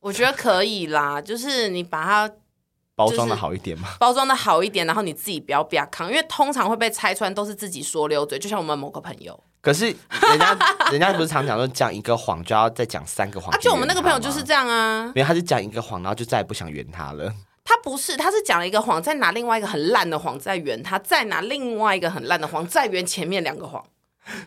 [0.00, 2.34] 我觉得可以啦，就是你把它
[2.94, 3.96] 包装的好一点吗？
[3.98, 10.56] 包装的好一点，然后你自己不要不要扛，因为通常会被拆穿都是自己说溜嘴，就像我们某个朋友可是人家
[10.92, 17.34] 人家不是常讲说讲一个谎就要再讲三个谎啊，去就我们那个朋友就是这样啊，没有，他是讲一个谎，然后就再也不想圆他了。
[17.64, 23.84] 他不是，他是讲了一个谎，再拿另外一个很烂的谎再圆他，再拿另外一个很烂的谎再圆前面两个谎。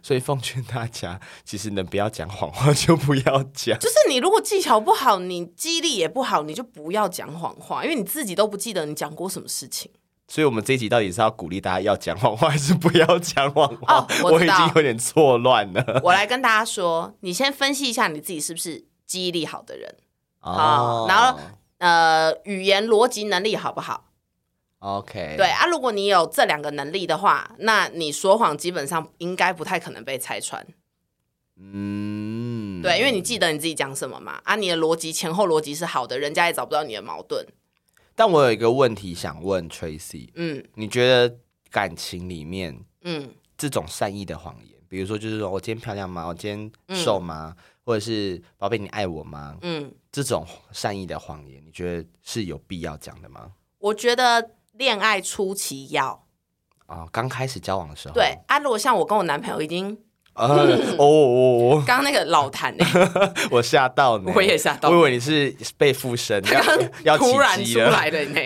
[0.01, 3.77] 所以奉劝大家，其实能不要讲谎话就不要讲。
[3.77, 9.91] 就是你如果技巧不好，你记忆力也不好，你就不要讲谎话，因为你自己都不记得你讲过什么事情。
[10.29, 13.95] 所以，我们这一集到底是要鼓励大家要讲谎话，还是不要讲谎话？
[13.95, 16.01] 哦我已经有点错乱了。
[16.03, 19.95] 我来跟大家说，你先分析一下你自己是不是记忆力好的人，
[20.41, 21.39] 哦然后
[21.79, 24.11] 呃，语言逻辑能力好不好
[24.79, 30.63] ？OK，对啊，如果你有这两个能力的话，那你说谎基本上应该不太可能被拆穿。
[31.57, 37.45] 嗯，对，因为你记得你自己讲什么嘛，啊，你的逻辑前后逻辑是好的，人家也找不到你的矛盾。
[38.19, 41.37] 但我有一个问题想问 Tracy，嗯你觉得
[41.71, 46.27] 感情里面嗯，这种善意的谎言，比如说就是说我今天漂亮吗？
[46.27, 47.55] 我今天嗯瘦吗？
[47.85, 49.57] 或者是宝贝你爱我吗？
[49.61, 53.53] 嗯，这种善意的谎言，你觉得是有必要讲的吗？
[53.77, 56.25] 我觉得恋爱初期要
[56.87, 59.97] 啊、刚开始交往的时候，对啊，如果像我跟我男朋友已经
[60.39, 63.11] 呃，哦刚刚那个老谈、欸，
[63.51, 66.61] 我吓到你，我也吓到我以为你是被附身，要
[67.03, 68.39] 要起突然出来的呢。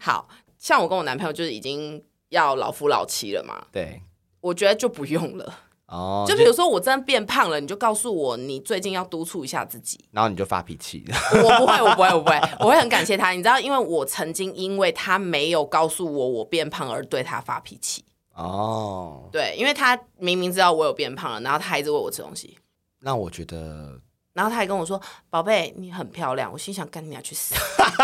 [0.00, 4.02] 好像我跟我男朋友就是已经要老夫老妻了嘛，对，
[4.40, 5.60] 我觉得就不用了。
[5.86, 9.98] 哦，就比如说我真的变胖了，你就告诉我你最近要督促一下自己。
[10.10, 13.30] 然后你就发脾气，我不会， 我不会，我不会，我会很感谢他。
[13.30, 18.04] 你知道，因为我曾经因为他没有告诉我我变胖而对他发脾气。
[18.38, 22.56] 哦，对，因为他明明知道我有变胖了，然后他还一直喂我吃东西，
[23.00, 24.00] 那我觉得
[24.32, 27.56] 然后他还跟我说：“宝贝，你很漂亮。”我心想：“干你娘去死！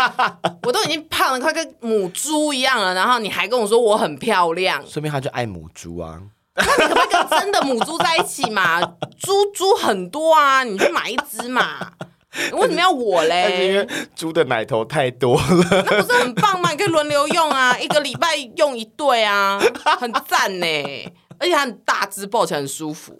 [0.63, 6.21] 我都已经胖了快跟母猪一样了，然后你还跟我说我很漂亮，说明他就爱母猪啊，
[6.57, 8.81] 你可不可以跟真的母猪在一起嘛？
[9.17, 11.93] 猪猪很多啊，你去买一只嘛。
[12.51, 13.87] 你 为什么要我但是因嘞为？
[14.15, 16.71] 猪的奶头太多了，那不是很棒吗？
[16.71, 19.59] 你可以轮流用啊，一个礼拜用一对啊，
[19.99, 20.65] 很赞呢。
[21.37, 23.17] 而且它很大只，抱起来很舒服，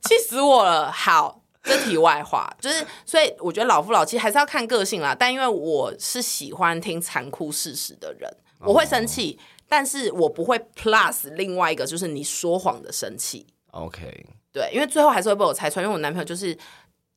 [0.00, 0.90] 气死我了。
[0.90, 5.14] 好，这题外话，就是所以我觉得老夫老妻还是要看个性啦。
[5.14, 9.38] 但因为我是喜欢听残酷事实的人，我会生气，
[9.68, 13.46] 但是我不会 plus 另外一个就是你说谎的生气。
[13.72, 16.56] OK，对，因为最后还是会被我拆穿，因为我男朋友就是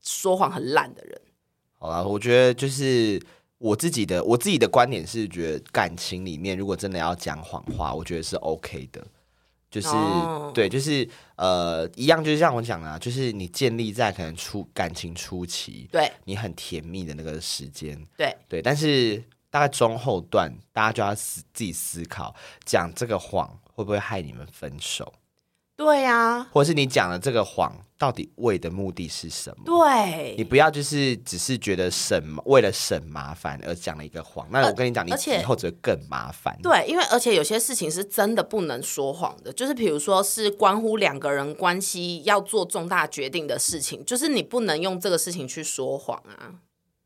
[0.06, 1.20] 说谎很烂的人。
[1.78, 3.22] 好啦，我觉得就是
[3.58, 9.06] 我自己的我自己的观点是，觉得感情里面如果真的要讲谎话，我觉得是 OK 的。
[9.72, 25.12] 就是、哦对，就是呃，一样，就是像我讲的、啊，就是你建立在可能初感情初期，对你很甜蜜的那个时间，对，对，但是大概中后段，大家就要思自己思考，讲这个谎会不会害你们分手，
[25.78, 29.64] 对啊，或是你讲的这个谎到底为的目的是什么？
[29.66, 36.58] 对你，不要就是只是觉得省为了省麻烦而讲了一个谎，那我跟你讲，你而且以后只会更麻烦。
[36.64, 46.56] 对，因为而且有些事情是真的不能说谎的，就是比如说是关乎两个人关系要做重大决定的事情，就是你不能用这个事情去说谎啊。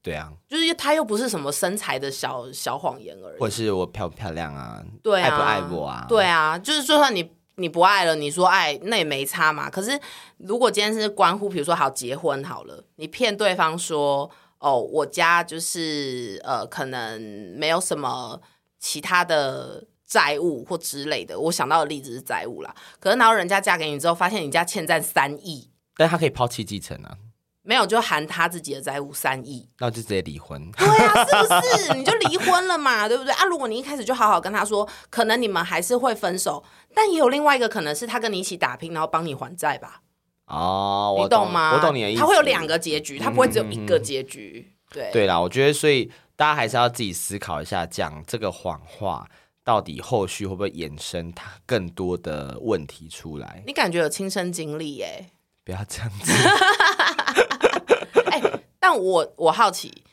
[0.01, 4.81] 对啊，就是他又不是什么身材的小小谎言而已，或是我漂不漂亮啊？
[5.03, 6.05] 对啊，爱不爱我啊？
[6.07, 9.69] 对啊，就是就算你你不爱了，你说爱那也没差嘛。
[9.69, 9.99] 可是
[10.37, 17.21] 如果今天是关乎，比如说好结婚好了，你骗对方说哦，我家就是呃可能
[17.55, 18.41] 没有什么
[18.79, 22.75] 其他的债务或之类的，我想到的例子是债务啦。
[22.99, 27.17] 可是然后人家嫁给你之后，发现你家欠债三亿，但他可以抛弃继承啊，
[27.61, 29.69] 没有就含他自己的债务三亿。
[29.79, 30.71] 那我就直接离婚。
[30.71, 31.93] 对啊，是不是？
[31.97, 33.45] 你就离婚了嘛，对不对啊？
[33.45, 40.01] 如果你一开始就好好跟他说，可能你们还是会分手，但也有另外一个可能是他跟你一起打拼，然后帮你还债吧？
[40.47, 41.73] 哦，我你懂吗？
[41.75, 42.21] 我懂你的意思。
[42.21, 44.73] 他会有两个结局，他不会只有一个结局。
[44.91, 49.27] 对对啦，我觉得所以大家还是要自己思考一下，讲这个谎话
[49.63, 53.61] 到底后续会不会衍生他更多的问题出来？
[53.67, 55.27] 你感觉有亲身经历耶？
[55.63, 56.31] 不要这样子，
[58.79, 60.03] 但我我好奇，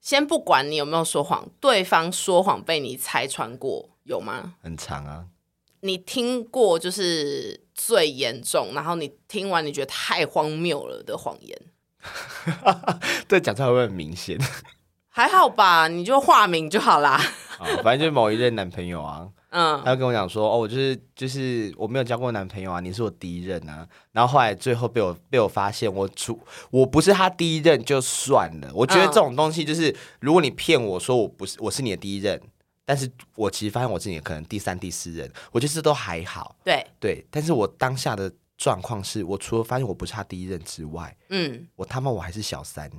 [0.00, 4.54] 先不管你有没有说谎，对方说谎被你拆穿过有吗？
[4.62, 5.26] 很长啊。
[5.80, 11.60] 你听过就是最严重，然后你听完你觉得太荒谬了的谎言，
[13.28, 14.38] 这讲出来会不会很明显？
[15.10, 15.86] 还好吧？
[15.88, 17.20] 你就化名就好啦。
[17.58, 23.86] 啊，反正就是某一任男朋友啊，嗯，他就跟我讲说，哦，我就是就是我没有交过男朋友啊，你是我第一任啊。
[24.10, 26.36] 然后后来最后被我被我发现，我出
[26.72, 28.68] 我不是他第一任就算了。
[28.74, 32.40] 我觉得嗯这种东西就是，如果你骗我说我不是我是你的第一任，
[32.84, 36.56] 但是我其实发现我是你的可能第三、第四任，我觉得这都还好。
[36.64, 42.90] 对，对，但是我当下的状况是我除了发现我不是他第一任之外，嗯，我他妈我还是小三。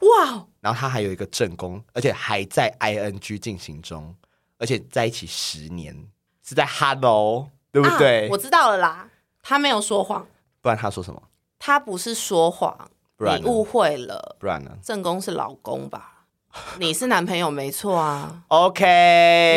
[0.00, 4.14] 哇，然后他还有一个正宫，而且还在 ing 进行中，
[4.60, 5.96] 而且在一起十年，
[6.46, 8.26] 是在 hello，对不对？
[8.26, 9.08] 啊我知道了啦，
[9.42, 10.26] 他没有说谎，
[10.60, 11.20] 不然他说什么？
[11.58, 16.18] 他不是说谎，不然你误会了，不然呢正宫是老公吧？
[16.78, 18.42] 你是男朋友没错啊。
[18.48, 18.82] ？OK，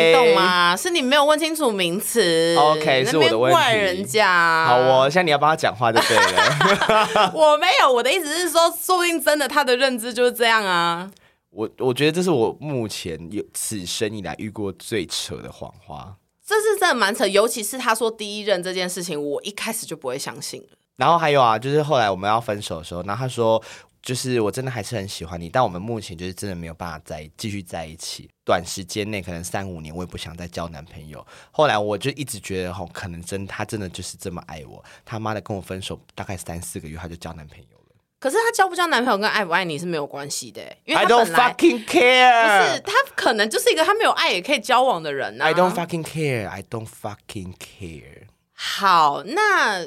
[0.06, 0.34] 你懂？
[0.36, 0.76] 吗？
[0.76, 4.64] 是你没有问清楚名词 OK，那是我的问题边怪人家。
[4.64, 7.32] 好哦，现在你要帮他讲话就对了。
[7.34, 11.10] 我没有，我的意思是说，说不定真的他的认知就是这样啊。
[11.54, 16.16] 我我觉得这是我目前有此生以来遇过最扯的谎话。
[16.44, 20.68] 这是真的蛮扯，尤其是他说第一任这件事情，我一开始就不会相信了。
[20.96, 23.62] 然后还有啊，就是后来我们要分手的时候，然后他说，
[24.02, 28.28] 就是我真的还是很喜欢你，但我们目前就是真的没有办法再继续在一起。
[28.44, 31.26] 短时间内可能三五年，我也不想再交男朋友。
[31.50, 34.84] 后来我就一直觉得，吼，可能真他真的就是这么爱我。
[35.04, 37.83] 他妈的跟我分手大概三四个月，他就交男朋友了。
[38.24, 42.72] 可是他交不交男朋友跟爱不爱你是没有关系的，因为 I 他 don't fucking 不 care.
[42.72, 45.44] 是他可能就是一个他没有爱也可以交往的人啊。
[45.44, 46.48] I don't fucking care.
[46.48, 48.22] I don't fucking care.
[48.54, 49.84] 好，那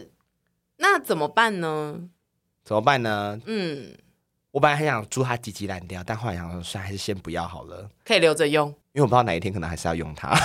[0.77, 2.01] 那怎么办呢？
[2.63, 3.41] 怎么办呢？
[3.47, 3.97] 嗯，
[4.51, 10.35] 我本来很想祝他鸡鸡烂掉，但后来想说，算还是先不要好了，可以留着用，因为我不知道哪一天可能还是要用它。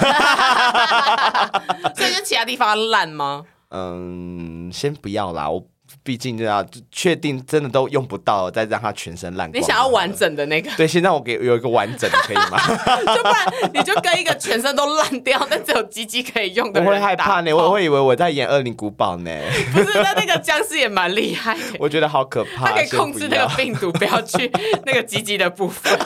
[1.94, 3.44] 所以就其他地方烂吗？
[3.68, 5.62] 嗯，先不要啦，我
[6.04, 9.60] 毕竟就要确定真的都用不到，再让它全身烂光。
[9.60, 10.12] 你想要完？
[10.12, 12.58] 整的那个，对，先让我给有一个完整的，可以吗？
[13.16, 19.30] 就不然你就跟一个全身都烂掉，但只有鸡鸡可以用的我人会害怕呢，我会以为我在演《恶灵古堡》呢，
[19.72, 22.66] 不是，那那个僵尸也蛮厉害的，我觉得好可怕。
[22.66, 24.50] 他可以控制那要个病毒不要去
[24.84, 25.90] 那个鸡鸡的部分。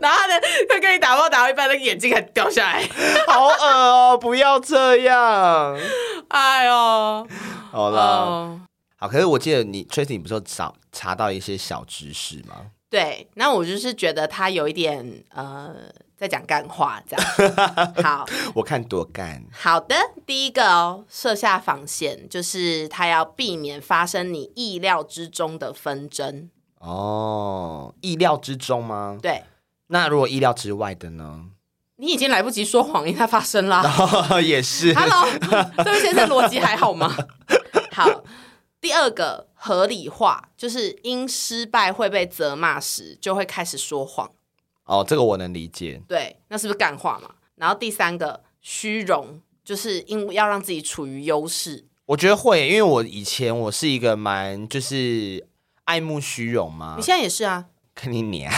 [0.00, 2.82] 然后他的他跟你打炮打到一半，那个眼睛还掉下来，
[3.28, 5.78] 好恶哦，不要这样。
[6.28, 7.26] 哎呦，
[7.74, 8.60] 好了，哦，
[8.94, 12.70] 好，可是我记得你 Tracy，你不是有找查到一些小知识吗？
[12.88, 15.74] 对，那我就是觉得他有一点呃，
[16.16, 17.54] 在讲干话这样。
[18.04, 19.42] 好我看多干。
[19.50, 26.48] 好的，第一个哦，设下防线，就是他要避免发生你意料之中的纷争。
[26.78, 29.18] 哦，意料之中吗？
[29.20, 29.42] 对
[29.88, 31.46] 那如果意料之外的呢？
[31.96, 33.82] 你已经来不及说谎，因为它发生啦。
[34.42, 34.92] 也是。
[34.94, 35.28] Hello，
[35.84, 37.12] 这位先生逻辑还好吗？
[37.94, 38.24] 好，
[38.80, 44.30] 第二个合理化，就是因失败会被责骂时，就会开始说谎。
[44.84, 46.02] 哦，这个我能理解。
[46.08, 47.36] 对，那是不是干话嘛？
[47.54, 51.86] 然后第三个虚荣，就是因为要让自己处于优势。
[52.06, 55.46] 我觉得会，因为我以前我是一个蛮就是
[55.84, 57.02] 爱慕虚荣嘛你。
[57.02, 58.52] 现在也是啊，看你娘！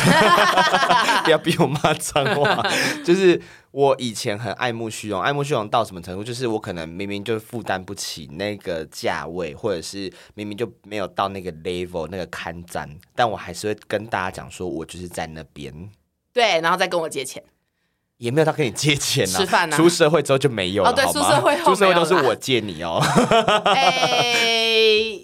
[1.24, 2.62] 不要逼我骂脏话。
[3.04, 6.24] 就是我以前很爱慕虚荣，爱慕虚荣到什么程度？
[6.24, 15.90] 就是我可能明明就负担不起那个价位，或者是明明就没有到那个 level 那个看展，但我还是会跟大家讲说，我就是在那边。
[16.32, 17.42] 对，然后再跟我借钱。
[18.18, 22.98] 也没有他跟你借钱啊，吃饭啊出社会之后就没有了，哦对好吗出社会后出社会都是我借你哦，
[23.76, 25.20] 哎、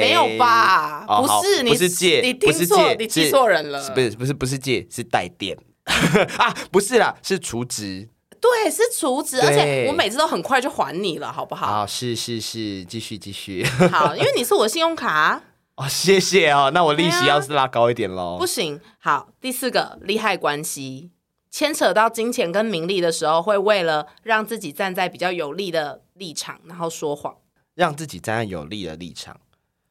[0.00, 1.04] 没有吧？
[1.06, 3.90] 不是，你不是借你听错，你记是错人了。
[3.90, 5.56] 不是不是不是借，是带电
[6.38, 8.08] 啊，不是啦，是储值
[8.40, 11.66] 对，是储值，而且我每次都很快就还你了，好不好？
[11.66, 15.42] 好，是是是，继续继续好，因为你是我的信用卡啊、
[15.76, 18.80] 哦，谢谢哦，那我利息要是拉高一点喽不，行。
[18.98, 21.10] 好，第四个利害关系，
[21.50, 27.36] 牵扯到金钱跟名利的时候，会为了让自己站在比较有利的立场，然后说谎。
[27.74, 29.38] 让自己站在有利的立场。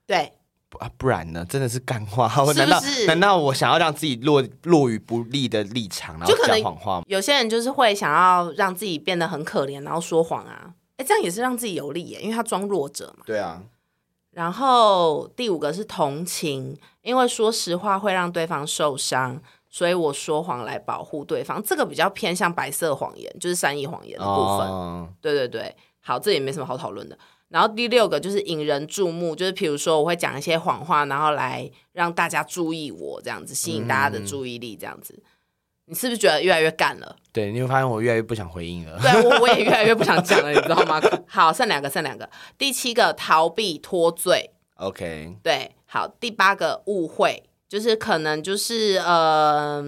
[0.07, 0.33] 对，
[0.69, 1.45] 不啊，不然呢？
[1.49, 2.31] 真的是干话。
[2.43, 7.05] 我难道难道我想要让自己落落于不利的立场，然后就可能讲谎话吗？
[7.07, 10.73] 有些人就是会想要让自己变得很可怜，然后说谎啊。
[10.97, 13.23] 哎，这样也是让自己有利耶，因为他装弱者嘛。
[13.25, 13.61] 对啊，
[14.31, 21.61] 然后第五个是同情，因为说实话会让对方受伤，所以我说谎来保护对方。
[21.61, 24.67] 这个比较偏向白色谎言，就是善意谎言的部分。
[24.67, 27.17] 哦对对对，好，这也没什么好讨论的。
[27.55, 35.23] 然后第六个就是引人注目，就是比如说我会讲一些谎话，然后来让大家注意我，这样子吸引大家的注意力，这样子。
[35.85, 37.15] 你是不是觉得越来越干了？
[37.31, 38.99] 对，你会发现我越来越不想回应了。
[38.99, 41.01] 对我我也越来越不想讲了，你知道吗？
[41.29, 42.29] 好，剩两个，剩两个。
[42.57, 46.05] 第七个逃避脱罪，OK，对，好。
[46.19, 49.81] 第八个误会，就是可能就是呃，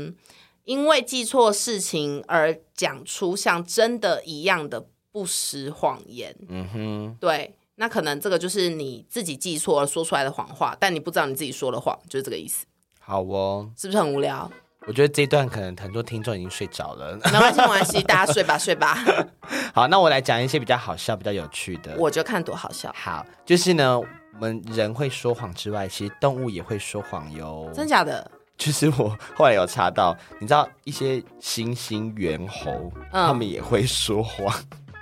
[0.63, 6.33] 因为记错事情而讲出像真的一样的不实谎言。
[6.47, 12.65] 嗯哼，对，那可能这个就是你自己记错了说出来的谎话，但你不知道你自己说了谎，就是这个意思，
[12.99, 13.69] 好哦。
[13.77, 14.51] 是不是很无聊？
[14.87, 17.13] 我觉得这一段可能很多听众已经睡着了。
[17.25, 18.97] 没关系，没关系，大家睡吧，睡吧。
[19.75, 21.93] 好，那我来讲一些比较好笑、比较有趣的。
[21.97, 24.05] 我就看多好笑，好，就是呢，我
[24.39, 27.69] 们人会说谎之外，其实动物也会说谎哟。
[27.75, 28.31] 真假的？
[28.57, 34.51] 就是我后来有查到，你知道一些猩猩、猿猴，嗯他们也会说谎。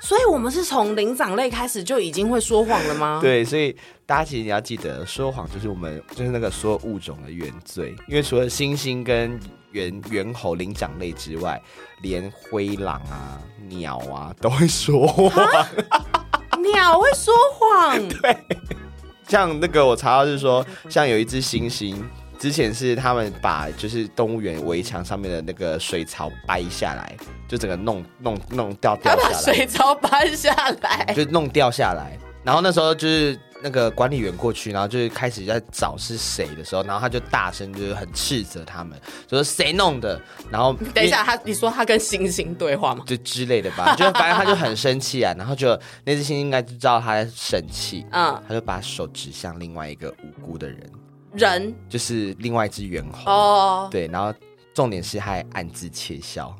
[0.01, 3.75] 所以我们是从灵长类开始就已经会说谎了吗？，对，所以
[4.05, 7.95] 大家其实你要记得，说谎就是我们就是那个所有物种的原罪。
[8.07, 9.39] 因为除了猩猩跟
[9.71, 11.61] 猿猿猴、灵长类之外，
[12.01, 15.31] 连灰狼啊、鸟啊都会说谎。
[16.61, 18.37] 鸟会说谎， 对
[19.27, 21.95] 像那个我查到是说，像有一只猩猩，
[22.37, 27.15] 之前是他们把就是动物园围墙上面的那个水槽掰下来，
[27.47, 31.13] 就整个弄弄弄掉掉下来，水槽搬下来。
[31.15, 32.17] 就弄掉下来。
[32.43, 40.21] 然后那时候就是那个管理员过去，然后就是开始在找是谁的时候，然后他就大声就是很斥责他们，就说谁弄的，
[40.51, 43.03] 然后 等一下，他你说他跟星星对话吗？
[43.07, 45.69] 就之类的吧，就反正他就很生气啊，然后就
[46.03, 50.79] 那只猩猩应该就知道他在生气，嗯，他就把手指向另外一个无辜的人。
[51.37, 51.73] 人。
[51.89, 53.31] 就是另外一只猿猴。
[53.31, 54.33] 哦，对，然后
[54.73, 56.55] 重点是还暗自窃笑，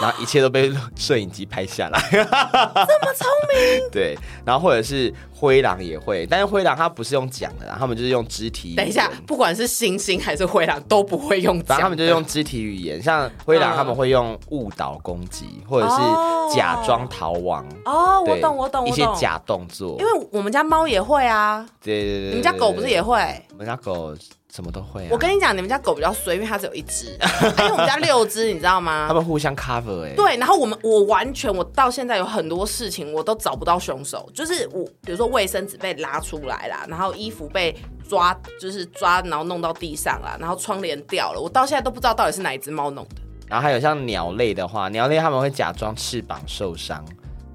[0.00, 2.00] 然后一切都被摄影机拍下来。
[2.10, 3.90] 这么聪明？
[3.90, 8.74] 对，然后或者是灰狼也会，但是灰狼它不是用讲的啦，他们就是用肢体。
[8.74, 17.66] 等一下，不管是猩猩还是灰狼都不会用讲的，反正他们就用肢体语言，像灰狼嗯他们会用误导攻击，或者哦是假装逃亡。
[17.84, 18.86] 哦，我懂，我懂。
[18.88, 19.96] 一些假动作。
[20.00, 23.14] 因为我们家猫也会啊，对对对，你们家狗不是也会？
[23.14, 23.42] 会？
[23.52, 24.14] 我们家狗
[24.54, 25.08] 什么都会啊。
[25.10, 27.28] 我跟你讲，你们家狗比较衰，因为它只有一只，啊
[27.58, 29.14] 因为我们家六只，你知道吗他？
[29.14, 37.74] 们互相 cover 哎、对，然后我们我完全我到现在有很多事情我都找不到凶手，就是我比如说卫生纸被拉出来啦，然后衣服被
[38.08, 43.16] 抓，就是抓然后弄到地上啦，然后窗帘掉了，我到现在都不知道到底是哪一只猫弄的。
[43.48, 47.04] 然后还有像鸟类的话，鸟类他们会假装翅膀受伤，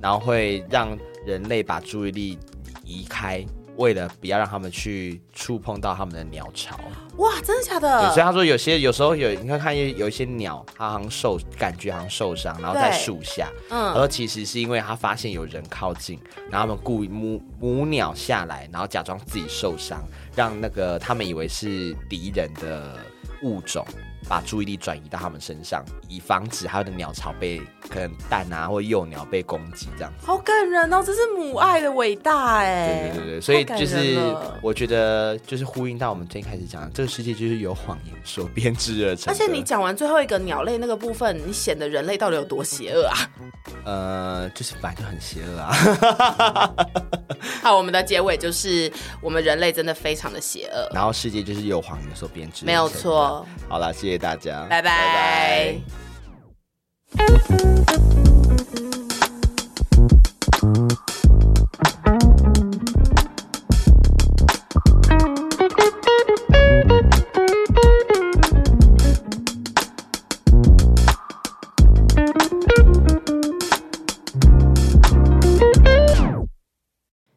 [0.01, 2.37] 然后会让人类把注意力
[2.83, 3.43] 移开，
[3.79, 6.77] 为了不要让他们去触碰到他们的鸟巢。
[7.15, 8.21] 哇，真的假对，所以？
[8.21, 13.49] 他说有些有时候有，你会看有有一些鸟，它好像受感觉好像受伤，然后在树下。
[13.69, 16.19] 他嗯，说其实是因为他发现有人靠近，
[16.51, 20.03] 然后他们故意母母鸟下来，然后假装自己受伤，
[20.35, 22.97] 让那个他们以为是敌人的
[23.43, 23.85] 物种。
[24.27, 27.59] 把注意力转移到他们身上，以防止他的鸟巢被
[27.89, 30.13] 可能蛋啊或幼鸟被攻击这样。
[30.21, 33.09] 好感人哦，这是母爱的伟大哎。
[33.13, 34.19] 对对对对，所以就是
[34.61, 39.33] 我觉得就是呼应到我们最开始讲的，这个世界就是由谎言所编织而成。
[39.33, 43.15] 而且你讲完最后一个鸟类那个部分，你显得人类到底有多邪恶啊！
[43.85, 46.75] 呃，就是本来就很邪恶啊，
[47.63, 48.91] 好，我们的结尾就是
[49.21, 52.87] 我们人类真的非常的邪恶，然后世界就是由谎言所编织，没有。
[52.89, 53.45] 错。
[53.69, 55.75] 好了，谢谢谢大家，拜拜。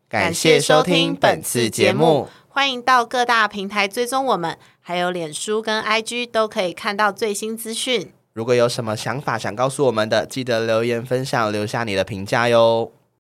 [0.08, 8.12] 感谢收听本次节目。，欢迎到各大平台追踪我们，还有脸书跟 IG 都可以看到最新资讯。
[8.32, 12.90] 如果有什么想法想告诉我们的，记得留言分享，留下你的评价哟。